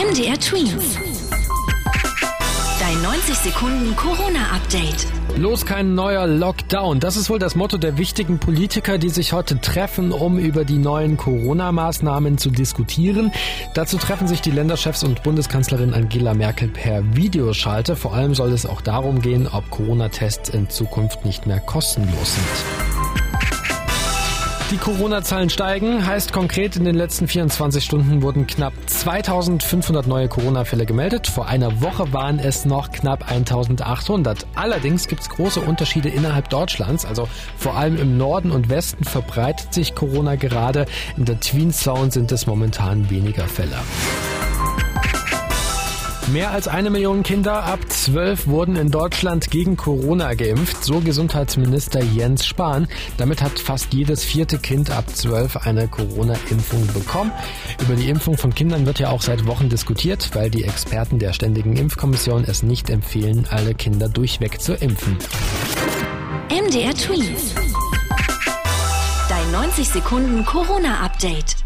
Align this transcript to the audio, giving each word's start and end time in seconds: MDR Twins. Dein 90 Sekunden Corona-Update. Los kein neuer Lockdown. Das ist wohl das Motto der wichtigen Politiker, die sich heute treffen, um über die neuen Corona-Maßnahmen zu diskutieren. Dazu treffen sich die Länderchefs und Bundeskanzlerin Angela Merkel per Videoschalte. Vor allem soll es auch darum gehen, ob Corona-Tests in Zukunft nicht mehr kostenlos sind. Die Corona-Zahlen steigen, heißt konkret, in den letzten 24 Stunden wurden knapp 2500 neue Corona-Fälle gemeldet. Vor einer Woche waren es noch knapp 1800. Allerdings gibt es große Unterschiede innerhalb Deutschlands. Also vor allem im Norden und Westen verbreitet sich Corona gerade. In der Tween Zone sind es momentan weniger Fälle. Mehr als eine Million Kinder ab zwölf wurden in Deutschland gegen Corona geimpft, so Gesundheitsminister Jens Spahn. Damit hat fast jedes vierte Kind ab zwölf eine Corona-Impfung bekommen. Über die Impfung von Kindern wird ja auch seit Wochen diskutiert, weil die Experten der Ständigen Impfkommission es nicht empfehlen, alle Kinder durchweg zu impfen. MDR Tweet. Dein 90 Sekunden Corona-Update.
MDR 0.00 0.40
Twins. 0.40 0.96
Dein 2.80 3.02
90 3.02 3.34
Sekunden 3.34 3.94
Corona-Update. 3.96 5.06
Los 5.36 5.66
kein 5.66 5.94
neuer 5.94 6.26
Lockdown. 6.26 7.00
Das 7.00 7.18
ist 7.18 7.28
wohl 7.28 7.38
das 7.38 7.54
Motto 7.54 7.76
der 7.76 7.98
wichtigen 7.98 8.38
Politiker, 8.38 8.96
die 8.96 9.10
sich 9.10 9.34
heute 9.34 9.60
treffen, 9.60 10.12
um 10.12 10.38
über 10.38 10.64
die 10.64 10.78
neuen 10.78 11.18
Corona-Maßnahmen 11.18 12.38
zu 12.38 12.48
diskutieren. 12.48 13.30
Dazu 13.74 13.98
treffen 13.98 14.26
sich 14.26 14.40
die 14.40 14.52
Länderchefs 14.52 15.04
und 15.04 15.22
Bundeskanzlerin 15.22 15.92
Angela 15.92 16.32
Merkel 16.32 16.68
per 16.68 17.02
Videoschalte. 17.14 17.94
Vor 17.94 18.14
allem 18.14 18.34
soll 18.34 18.52
es 18.52 18.64
auch 18.64 18.80
darum 18.80 19.20
gehen, 19.20 19.48
ob 19.52 19.68
Corona-Tests 19.68 20.48
in 20.48 20.70
Zukunft 20.70 21.26
nicht 21.26 21.46
mehr 21.46 21.60
kostenlos 21.60 22.36
sind. 22.36 22.89
Die 24.70 24.76
Corona-Zahlen 24.76 25.50
steigen, 25.50 26.06
heißt 26.06 26.32
konkret, 26.32 26.76
in 26.76 26.84
den 26.84 26.94
letzten 26.94 27.26
24 27.26 27.84
Stunden 27.84 28.22
wurden 28.22 28.46
knapp 28.46 28.72
2500 28.86 30.06
neue 30.06 30.28
Corona-Fälle 30.28 30.86
gemeldet. 30.86 31.26
Vor 31.26 31.48
einer 31.48 31.82
Woche 31.82 32.12
waren 32.12 32.38
es 32.38 32.66
noch 32.66 32.92
knapp 32.92 33.28
1800. 33.28 34.46
Allerdings 34.54 35.08
gibt 35.08 35.22
es 35.22 35.28
große 35.28 35.60
Unterschiede 35.60 36.08
innerhalb 36.08 36.50
Deutschlands. 36.50 37.04
Also 37.04 37.28
vor 37.56 37.76
allem 37.76 37.96
im 37.96 38.16
Norden 38.16 38.52
und 38.52 38.68
Westen 38.68 39.02
verbreitet 39.02 39.74
sich 39.74 39.96
Corona 39.96 40.36
gerade. 40.36 40.86
In 41.16 41.24
der 41.24 41.40
Tween 41.40 41.72
Zone 41.72 42.12
sind 42.12 42.30
es 42.30 42.46
momentan 42.46 43.10
weniger 43.10 43.48
Fälle. 43.48 43.76
Mehr 46.32 46.52
als 46.52 46.68
eine 46.68 46.90
Million 46.90 47.24
Kinder 47.24 47.64
ab 47.64 47.80
zwölf 47.88 48.46
wurden 48.46 48.76
in 48.76 48.88
Deutschland 48.88 49.50
gegen 49.50 49.76
Corona 49.76 50.34
geimpft, 50.34 50.84
so 50.84 51.00
Gesundheitsminister 51.00 52.04
Jens 52.04 52.46
Spahn. 52.46 52.86
Damit 53.16 53.42
hat 53.42 53.58
fast 53.58 53.92
jedes 53.92 54.22
vierte 54.22 54.58
Kind 54.58 54.92
ab 54.92 55.06
zwölf 55.12 55.56
eine 55.56 55.88
Corona-Impfung 55.88 56.86
bekommen. 56.94 57.32
Über 57.82 57.96
die 57.96 58.08
Impfung 58.08 58.38
von 58.38 58.54
Kindern 58.54 58.86
wird 58.86 59.00
ja 59.00 59.10
auch 59.10 59.22
seit 59.22 59.44
Wochen 59.46 59.68
diskutiert, 59.68 60.30
weil 60.34 60.50
die 60.50 60.62
Experten 60.62 61.18
der 61.18 61.32
Ständigen 61.32 61.76
Impfkommission 61.76 62.44
es 62.44 62.62
nicht 62.62 62.90
empfehlen, 62.90 63.46
alle 63.50 63.74
Kinder 63.74 64.08
durchweg 64.08 64.60
zu 64.60 64.74
impfen. 64.74 65.18
MDR 66.48 66.94
Tweet. 66.94 67.38
Dein 69.28 69.50
90 69.50 69.88
Sekunden 69.88 70.44
Corona-Update. 70.44 71.56